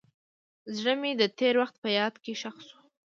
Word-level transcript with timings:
زړه 0.75 0.93
مې 1.01 1.11
د 1.21 1.23
تېر 1.37 1.55
وخت 1.61 1.75
په 1.83 1.89
یاد 1.97 2.13
کې 2.23 2.33
ښخ 2.41 2.57
شو. 2.67 2.77